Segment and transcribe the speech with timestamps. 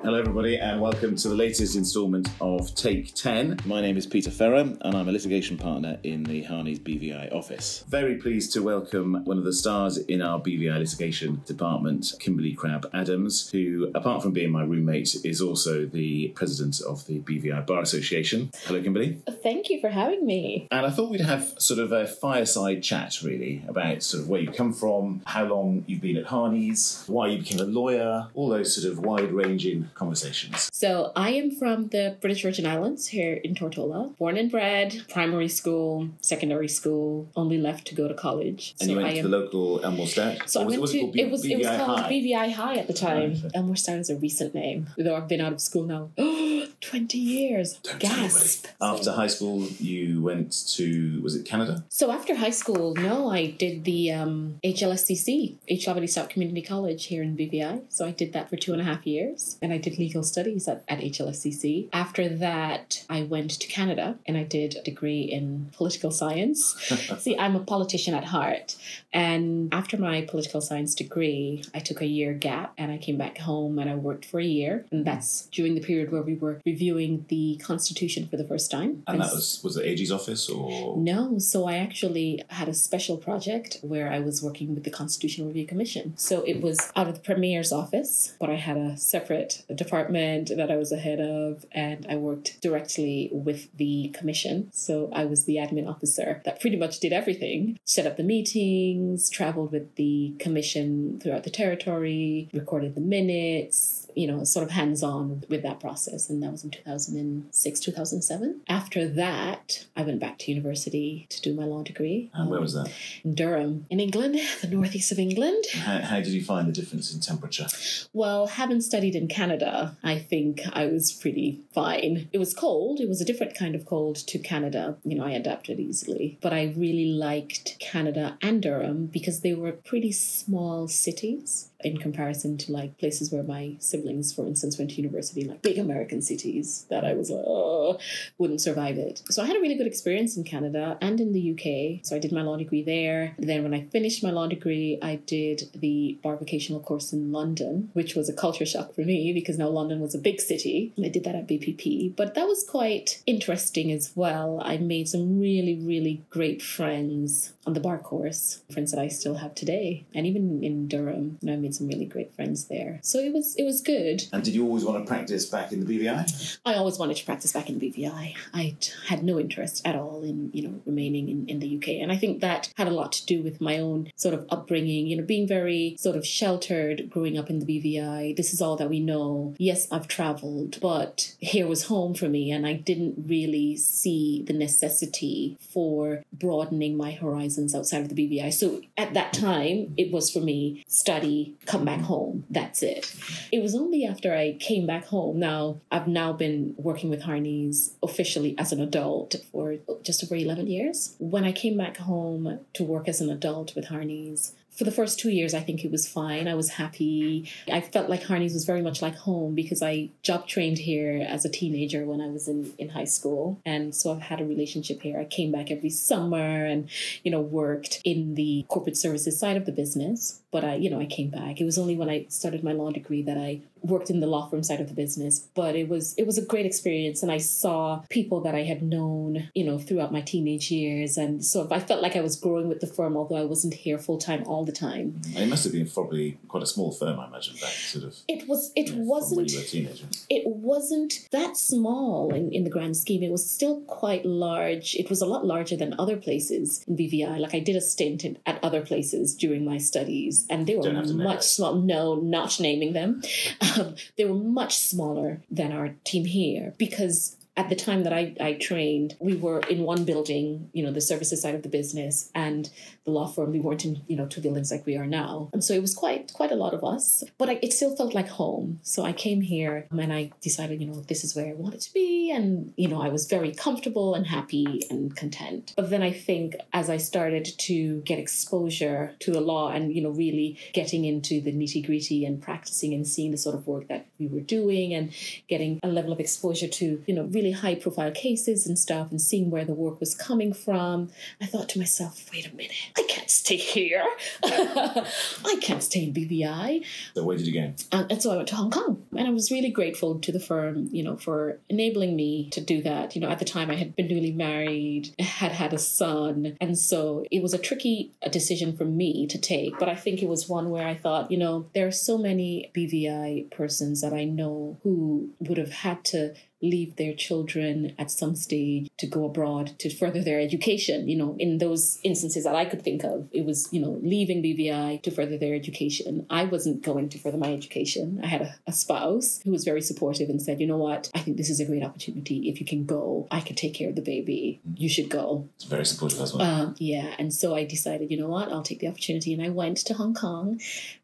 [0.00, 3.58] Hello, everybody, and welcome to the latest instalment of Take 10.
[3.66, 7.84] My name is Peter Ferrer, and I'm a litigation partner in the Harneys BVI office.
[7.88, 12.88] Very pleased to welcome one of the stars in our BVI litigation department, Kimberly Crabb
[12.94, 17.80] Adams, who, apart from being my roommate, is also the president of the BVI Bar
[17.82, 18.50] Association.
[18.66, 19.20] Hello, Kimberly.
[19.42, 20.68] Thank you for having me.
[20.70, 24.40] And I thought we'd have sort of a fireside chat, really, about sort of where
[24.40, 28.48] you come from, how long you've been at Harneys, why you became a lawyer, all
[28.48, 30.70] those sort of wide ranging conversations.
[30.72, 34.16] So, I am from the British Virgin Islands here in Tortola.
[34.16, 38.74] Born and bred, primary school, secondary school, only left to go to college.
[38.80, 39.30] And so you went I to am.
[39.30, 40.48] the local Elmore Stoutt?
[40.48, 42.10] so I went was to it, called B- it was it was called High?
[42.12, 43.34] BVI High at the time.
[43.36, 43.52] Oh, right.
[43.54, 46.10] Elmore Stoutt is a recent name, though I've been out of school now.
[46.88, 47.74] 20 years.
[47.82, 48.16] Don't tell.
[48.16, 48.66] Gasp.
[48.80, 51.84] After high school, you went to, was it Canada?
[51.90, 55.86] So after high school, no, I did the um, HLSCC, H.
[55.86, 57.82] Lavity Stoutt Community College here in BVI.
[57.90, 60.66] So I did that for two and a half years, and I did legal studies
[60.66, 61.88] at, at HLSCC.
[61.92, 66.74] After that, I went to Canada and I did a degree in political science.
[67.18, 68.76] See, I'm a politician at heart,
[69.12, 73.36] and after my political science degree, I took a year gap and I came back
[73.36, 76.62] home and I worked for a year, and that's during the period where we were
[76.64, 79.02] reviewing the Constitution for the first time.
[79.06, 80.96] And that was, was it AG's office or?
[80.96, 85.48] no, so I actually had a special project where I was working with the Constitutional
[85.48, 86.16] Review Commission.
[86.16, 86.62] So it hmm.
[86.62, 90.90] was out of the Premier's office, but I had a separate department that I was
[90.90, 94.70] the head of, and I worked directly with the commission.
[94.72, 99.30] So I was the admin officer that pretty much did everything set up the meetings,
[99.30, 105.04] traveled with the commission throughout the territory, recorded the minutes, you know, sort of hands
[105.04, 106.28] on with that process.
[106.28, 108.60] And that was in 2006, 2007.
[108.68, 112.28] After that, I went back to university to do my law degree.
[112.34, 112.92] And where um, was that?
[113.22, 115.64] In Durham, in England, the northeast of England.
[115.72, 117.68] How, how did you find the difference in temperature?
[118.12, 122.28] Well, having studied in Canada, I think I was pretty fine.
[122.32, 122.98] It was cold.
[122.98, 124.96] It was a different kind of cold to Canada.
[125.04, 126.38] You know, I adapted easily.
[126.40, 132.58] But I really liked Canada and Durham because they were pretty small cities in comparison
[132.58, 136.86] to like places where my siblings, for instance, went to university, like big American cities
[136.90, 137.98] that I was like, oh,
[138.36, 139.22] wouldn't survive it.
[139.30, 142.04] So I had a really good experience in Canada and in the UK.
[142.04, 143.34] So I did my law degree there.
[143.38, 147.90] Then when I finished my law degree, I did the bar vocational course in London,
[147.92, 150.92] which was a culture shock for me because now London was a big city.
[150.96, 152.16] And I did that at BPP.
[152.16, 154.60] But that was quite interesting as well.
[154.64, 159.34] I made some really, really great friends on the bar course, friends that I still
[159.34, 160.06] have today.
[160.14, 163.00] And even in Durham, you know, I made some really great friends there.
[163.02, 164.24] So it was it was good.
[164.32, 166.58] And did you always want to practice back in the BVI?
[166.64, 168.34] I always wanted to practice back in the BVI.
[168.54, 171.88] I had no interest at all in, you know, remaining in, in the UK.
[172.02, 175.06] And I think that had a lot to do with my own sort of upbringing,
[175.06, 178.36] you know, being very sort of sheltered growing up in the BVI.
[178.36, 179.54] This is all that we know.
[179.58, 182.50] Yes, I've traveled, but here was home for me.
[182.50, 188.52] And I didn't really see the necessity for broadening my horizons outside of the BVI.
[188.52, 192.44] So at that time, it was for me study, come back home.
[192.50, 193.14] That's it.
[193.52, 195.38] It was only after I came back home.
[195.38, 200.66] Now, I've now been working with Harneys officially as an adult for just over 11
[200.66, 201.14] years.
[201.18, 205.18] When I came back home to work as an adult with Harneys, for the first
[205.18, 206.46] two years, I think it was fine.
[206.46, 207.50] I was happy.
[207.70, 211.44] I felt like Harneys was very much like home because I job trained here as
[211.44, 213.60] a teenager when I was in, in high school.
[213.66, 215.18] And so I've had a relationship here.
[215.18, 216.88] I came back every summer and,
[217.24, 220.42] you know, worked in the corporate services side of the business.
[220.50, 221.60] But I, you know, I came back.
[221.60, 224.48] It was only when I started my law degree that I worked in the law
[224.48, 225.40] firm side of the business.
[225.54, 228.82] But it was it was a great experience and I saw people that I had
[228.82, 231.16] known, you know, throughout my teenage years.
[231.16, 233.98] And so I felt like I was growing with the firm, although I wasn't here
[233.98, 235.20] full time all the time.
[235.34, 238.16] And it must have been probably quite a small firm, I imagine, back sort of.
[238.28, 238.72] It was.
[238.74, 239.50] It you know, wasn't.
[239.50, 240.06] you were a teenager.
[240.30, 243.22] it wasn't that small in, in the grand scheme.
[243.22, 244.94] It was still quite large.
[244.94, 247.38] It was a lot larger than other places in BVI.
[247.38, 250.82] Like I did a stint in, at other places during my studies, and they were
[250.82, 251.42] Don't have to name much it.
[251.44, 251.74] small.
[251.74, 253.22] No, not naming them.
[253.78, 258.34] Um, they were much smaller than our team here because at the time that I,
[258.40, 262.30] I trained, we were in one building, you know, the services side of the business
[262.32, 262.70] and
[263.04, 263.50] the law firm.
[263.50, 265.50] We weren't in, you know, two buildings like we are now.
[265.52, 267.24] And so it was quite quite a lot of us.
[267.36, 268.78] But I, it still felt like home.
[268.84, 271.92] So I came here and I decided, you know, this is where I wanted to
[271.92, 272.30] be.
[272.30, 275.72] And, you know, I was very comfortable and happy and content.
[275.76, 280.00] But then I think as I started to get exposure to the law and, you
[280.00, 283.88] know, really getting into the nitty gritty and practicing and seeing the sort of work
[283.88, 285.12] that we were doing and
[285.48, 289.10] getting a level of exposure to, you know, really really high profile cases and stuff
[289.10, 291.10] and seeing where the work was coming from,
[291.40, 294.04] I thought to myself, wait a minute, I can't stay here.
[294.42, 296.84] I can't stay in BVI.
[297.14, 297.74] So where did you go?
[297.92, 299.04] And, and so I went to Hong Kong.
[299.16, 302.82] And I was really grateful to the firm, you know, for enabling me to do
[302.82, 303.14] that.
[303.14, 306.56] You know, at the time I had been newly married, had had a son.
[306.60, 309.78] And so it was a tricky uh, decision for me to take.
[309.78, 312.70] But I think it was one where I thought, you know, there are so many
[312.74, 318.34] BVI persons that I know who would have had to leave their children at some
[318.34, 321.08] stage to go abroad to further their education.
[321.08, 324.42] You know, in those instances that I could think of, it was, you know, leaving
[324.42, 326.26] BVI to further their education.
[326.30, 328.20] I wasn't going to further my education.
[328.22, 331.20] I had a, a spouse who was very supportive and said, you know what, I
[331.20, 332.48] think this is a great opportunity.
[332.48, 334.60] If you can go, I can take care of the baby.
[334.74, 335.48] You should go.
[335.56, 336.42] It's very supportive as well.
[336.42, 337.14] Uh, yeah.
[337.18, 339.32] And so I decided, you know what, I'll take the opportunity.
[339.32, 340.60] And I went to Hong Kong.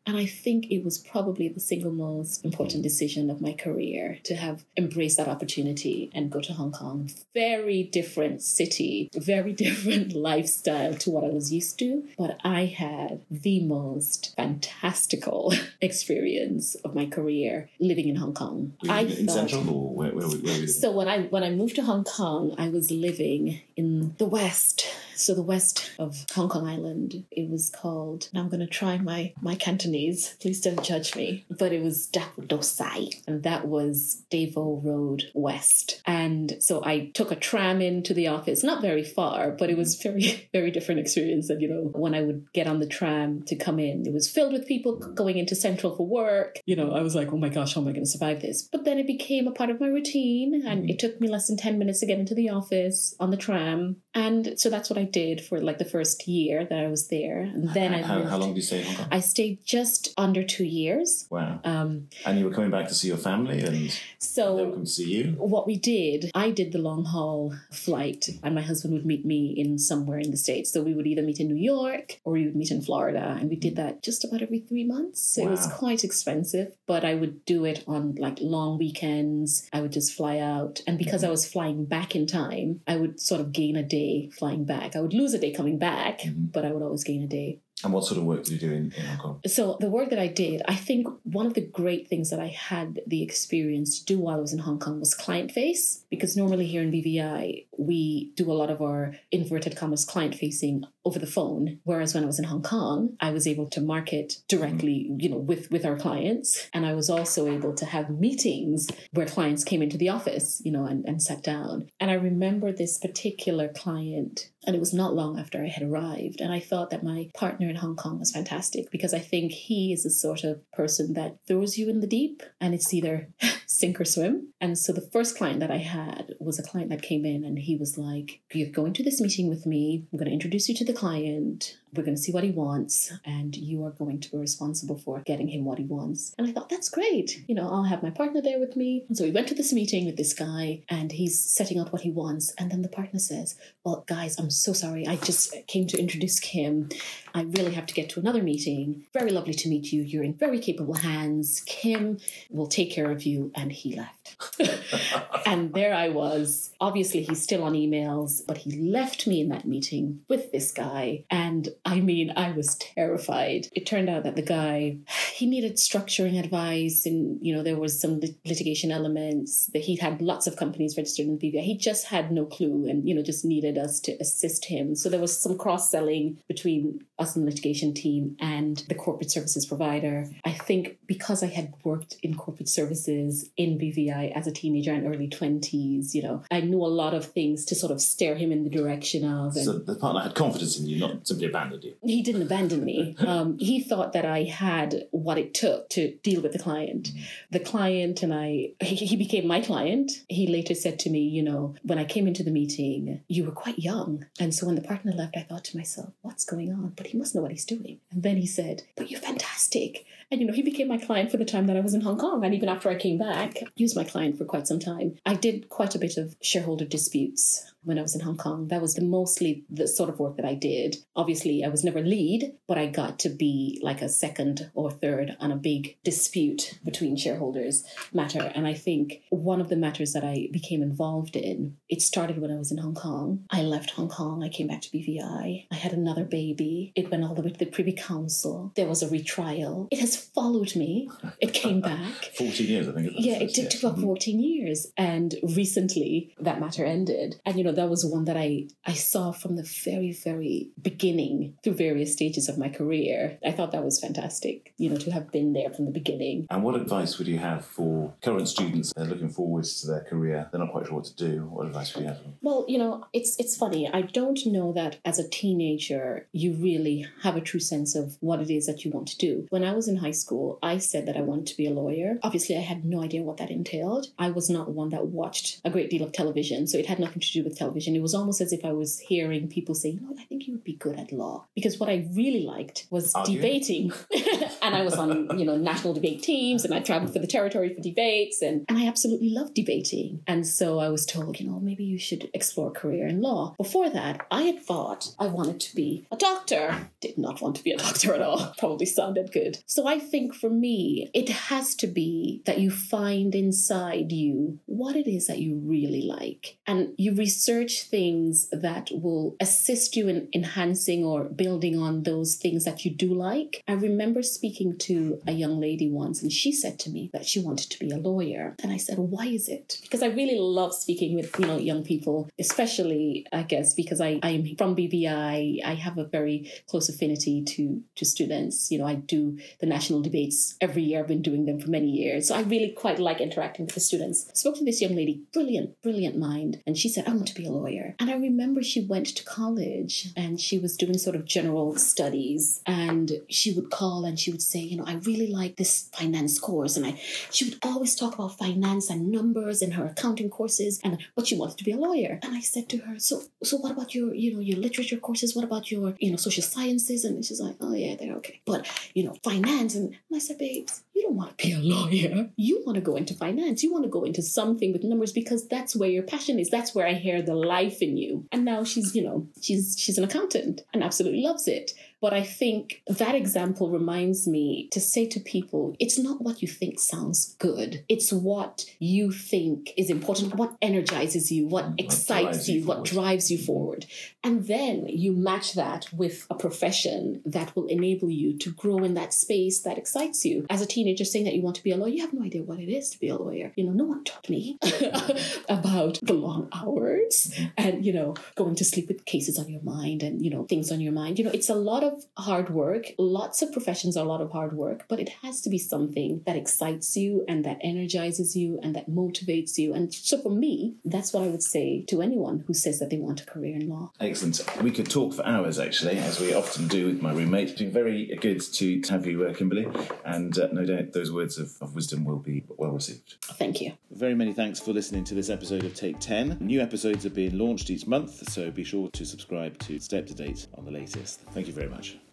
[0.06, 2.84] And I think it was probably the single most important mm.
[2.84, 7.10] decision of my career to have embraced that opportunity and go to Hong Kong.
[7.32, 12.04] Very different city, very different lifestyle to what I was used to.
[12.18, 18.74] But I had the most fantastical experience of my career living in Hong Kong.
[18.82, 20.68] Were I in thought- Central or where, where, where were you?
[20.68, 24.86] so when I when I moved to Hong Kong, I was living in the west.
[25.16, 27.25] So the west of Hong Kong Island.
[27.31, 28.28] It was called.
[28.32, 30.37] Now I'm going to try my my Cantonese.
[30.40, 31.44] Please don't judge me.
[31.50, 36.02] But it was Dak Dosai, and that was Des Voeux Road West.
[36.06, 38.62] And so I took a tram into the office.
[38.62, 40.19] Not very far, but it was mm-hmm.
[40.19, 41.50] very very different experience.
[41.50, 44.31] And you know, when I would get on the tram to come in, it was
[44.31, 46.58] filled with people going into Central for work.
[46.66, 48.62] You know, I was like, oh my gosh, how am I going to survive this?
[48.62, 50.90] But then it became a part of my routine, and mm-hmm.
[50.90, 53.96] it took me less than 10 minutes to get into the office on the tram.
[54.14, 57.40] And so that's what I did for like the first year that I was there.
[57.40, 58.31] And then I how, moved.
[58.31, 59.08] how long did you stay in Hong Kong?
[59.11, 61.26] I stayed just under two years.
[61.31, 61.61] wow.
[61.64, 64.84] Um, And you were coming back to see your family and they were so coming
[64.84, 65.25] to see you?
[65.38, 69.52] what we did, I did the long haul flight, and my husband would meet me
[69.56, 70.70] in somewhere in the States.
[70.72, 73.37] So we would either meet in New York or we would meet in Florida.
[73.40, 75.20] And we did that just about every three months.
[75.34, 79.69] So It was quite expensive, but I would do it on like long weekends.
[79.72, 80.82] I would just fly out.
[80.87, 84.03] And because I was flying back in time, I would sort of gain a day
[84.38, 84.96] flying back.
[84.96, 86.52] I would lose a day coming back, Mhm.
[86.54, 87.50] but I would always gain a day.
[87.82, 89.40] And what sort of work did you do in, in Hong Kong?
[89.46, 91.02] So the work that I did, I think
[91.40, 94.52] one of the great things that I had the experience to do while I was
[94.52, 96.04] in Hong Kong was client face.
[96.08, 99.00] Because normally here in BVI, we do a lot of our
[99.32, 101.80] inverted commas client facing over the phone.
[101.84, 105.20] Whereas when I was in Hong Kong, I was able to market directly, mm-hmm.
[105.20, 106.68] you know, with with our clients.
[106.72, 110.72] And I was also able to have meetings where clients came into the office, you
[110.72, 111.88] know, and, and sat down.
[112.00, 116.40] And I remember this particular client and it was not long after I had arrived.
[116.40, 119.92] And I thought that my partner in Hong Kong was fantastic because I think he
[119.92, 123.28] is the sort of person that throws you in the deep and it's either
[123.66, 124.52] sink or swim.
[124.60, 127.58] And so the first client that I had was a client that came in and
[127.58, 130.06] he was like, You're going to this meeting with me.
[130.12, 131.79] I'm going to introduce you to the client.
[131.96, 135.20] We're going to see what he wants, and you are going to be responsible for
[135.20, 136.35] getting him what he wants.
[136.38, 137.44] And I thought, that's great.
[137.46, 139.05] You know, I'll have my partner there with me.
[139.08, 142.02] And so we went to this meeting with this guy, and he's setting out what
[142.02, 142.52] he wants.
[142.58, 145.06] And then the partner says, Well, guys, I'm so sorry.
[145.06, 146.88] I just came to introduce Kim.
[147.35, 149.06] I really have to get to another meeting.
[149.12, 150.02] Very lovely to meet you.
[150.02, 151.62] You're in very capable hands.
[151.67, 152.19] Kim
[152.50, 153.50] will take care of you.
[153.55, 154.37] And he left.
[155.47, 156.70] and there I was.
[156.81, 161.25] Obviously, he's still on emails, but he left me in that meeting with this guy.
[161.31, 163.69] And I mean, I was terrified.
[163.72, 164.96] It turned out that the guy,
[165.35, 169.66] he needed structuring advice, and you know, there was some lit- litigation elements.
[169.75, 171.61] That he had lots of companies registered in BVI.
[171.62, 174.94] He just had no clue, and you know, just needed us to assist him.
[174.94, 179.30] So there was some cross selling between us and the litigation team and the corporate
[179.30, 180.26] services provider.
[180.44, 185.06] I think because I had worked in corporate services in BVI as a teenager and
[185.06, 188.50] early 20s, you know, I knew a lot of things to sort of steer him
[188.50, 189.54] in the direction of.
[189.56, 191.97] And So the partner had confidence in you, not simply abandoned you.
[192.02, 193.16] he didn't abandon me.
[193.25, 197.11] Um, he thought that I had what it took to deal with the client.
[197.50, 200.12] The client and I, he, he became my client.
[200.28, 203.50] He later said to me, you know, when I came into the meeting, you were
[203.50, 204.26] quite young.
[204.38, 206.93] And so when the partner left, I thought to myself, what's going on?
[206.97, 208.00] But he must know what he's doing.
[208.11, 210.04] And then he said, but you're fantastic.
[210.35, 212.19] And, you know, he became my client for the time that I was in Hong
[212.19, 212.45] Kong.
[212.45, 215.14] And even after I came back, he was my client for quite some time.
[215.25, 218.69] I did quite a bit of shareholder disputes when I was in Hong Kong.
[218.69, 220.97] That was the mostly the sort of work that I did.
[221.14, 225.37] Obviously, I was never lead, but I got to be like a second or third
[225.38, 228.53] on a big dispute between shareholders matter.
[228.55, 232.50] And I think one of the matters that I became involved in, it started when
[232.50, 233.45] I was in Hong Kong.
[233.50, 235.67] I left Hong Kong, I came back to BVI.
[235.71, 236.93] I had another baby.
[236.95, 238.73] It went all the way to the Privy Council.
[238.76, 239.88] There was a retrial.
[239.91, 241.11] It has followed me.
[241.40, 242.33] It came back.
[242.37, 243.12] 14 years, I think.
[243.16, 244.07] Yeah, it did took about mm-hmm.
[244.07, 244.87] 14 years.
[244.97, 247.40] And recently that matter ended.
[247.45, 251.57] And, you know, that was one that I, I saw from the very, very beginning
[251.62, 253.38] through various stages of my career.
[253.45, 256.47] I thought that was fantastic, you know, to have been there from the beginning.
[256.50, 260.02] And what advice would you have for current students that are looking forwards to their
[260.02, 260.49] career?
[260.50, 261.47] They're not quite sure what to do.
[261.47, 262.21] What advice would you have?
[262.43, 263.88] Well, you know, it's it's funny.
[263.93, 268.40] I don't know that as a teenager you really have a true sense of what
[268.40, 269.47] it is that you want to do.
[269.50, 272.18] When I was in high school, I said that I wanted to be a lawyer.
[272.23, 274.08] Obviously, I had no idea what that entailed.
[274.18, 277.20] I was not one that watched a great deal of television, so it had nothing
[277.20, 277.96] to do with television.
[277.96, 280.52] It was almost as if I was hearing people say, "You know, I think you
[280.54, 283.92] would be good at law," because what I really liked was debating,
[284.64, 287.73] and I was on you know national debate teams, and I traveled for the territory
[287.73, 290.23] for debates, and and I absolutely loved debating.
[290.26, 293.54] And so I was told, you know, maybe you should explore a career in law.
[293.59, 296.88] Before that, I had thought I wanted to be a doctor.
[297.00, 298.54] Did not want to be a doctor at all.
[298.59, 299.59] Probably sounded good.
[299.66, 304.97] So I think for me, it has to be that you find inside you what
[304.97, 306.56] it is that you really like.
[306.66, 312.64] And you research things that will assist you in enhancing or building on those things
[312.64, 313.62] that you do like.
[313.68, 317.40] I remember speaking to a young lady once, and she said to me that she
[317.40, 318.54] wanted to be a lawyer.
[318.62, 319.78] And I said, Why is it?
[319.82, 324.20] Because I really love speaking with, you know, young people, especially I guess because I,
[324.23, 325.64] I am from BVI.
[325.64, 328.70] I have a very close affinity to to students.
[328.70, 331.00] You know, I do the national debates every year.
[331.00, 332.28] I've been doing them for many years.
[332.28, 334.26] So I really quite like interacting with the students.
[334.30, 337.34] I spoke to this young lady, brilliant, brilliant mind, and she said, I want to
[337.34, 337.94] be a lawyer.
[337.99, 342.62] And I remember she went to college and she was doing sort of general studies
[342.66, 346.38] and she would call and she would say, you know, I really like this finance
[346.38, 346.76] course.
[346.76, 347.00] And I
[347.31, 351.37] she would always talk about finance and numbers in her accounting courses and but she
[351.37, 352.19] wanted to be a lawyer.
[352.23, 355.35] And I said to her, So so what about your, you know, your literature courses?
[355.35, 357.05] What about your, you know, social sciences?
[357.05, 358.41] And she's like, Oh yeah, they're okay.
[358.45, 361.59] But, you know, finance and, and I said, babes, you don't want to be a
[361.59, 362.31] lawyer.
[362.37, 363.62] You want to go into finance.
[363.62, 366.50] You want to go into something with numbers because that's where your passion is.
[366.50, 368.26] That's where I hear the life in you.
[368.33, 371.73] And now she's, you know, she's she's an accountant and absolutely loves it.
[372.04, 376.49] But I think that example reminds me to say to people, it's not what you
[376.49, 377.82] think sounds good.
[377.88, 382.84] It's what you think is important, what energizes you, what What excites you you, what
[382.84, 383.87] drives you forward.
[384.23, 388.92] And then you match that with a profession that will enable you to grow in
[388.94, 390.44] that space that excites you.
[390.50, 392.42] As a teenager saying that you want to be a lawyer, you have no idea
[392.42, 393.50] what it is to be a lawyer.
[393.56, 394.58] You know, no one taught me
[395.49, 397.46] about the long hours mm-hmm.
[397.56, 400.70] and, you know, going to sleep with cases on your mind and, you know, things
[400.70, 401.18] on your mind.
[401.18, 402.86] You know, it's a lot of hard work.
[402.98, 406.22] Lots of professions are a lot of hard work, but it has to be something
[406.26, 409.74] that excites you and that energizes you and that motivates you.
[409.74, 412.98] And so for me, that's what I would say to anyone who says that they
[412.98, 413.92] want a career in law.
[414.00, 414.44] Excellent.
[414.62, 417.50] We could talk for hours, actually, as we often do with my roommate.
[417.50, 419.66] It's been very good to have you, uh, Kimberly,
[420.04, 423.16] and uh, no doubt those words of, of wisdom will be well received.
[423.22, 423.72] Thank you.
[423.90, 426.38] Very many thanks for listening to this episode of Take 10.
[426.40, 430.06] New episodes are being launched each month, so be sure to subscribe to stay up
[430.06, 431.20] to date on the latest.
[431.32, 432.03] Thank you very much.